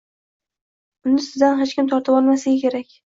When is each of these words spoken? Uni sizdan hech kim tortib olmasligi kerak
Uni 1.11 1.21
sizdan 1.25 1.61
hech 1.65 1.75
kim 1.81 1.93
tortib 1.93 2.17
olmasligi 2.21 2.59
kerak 2.65 2.91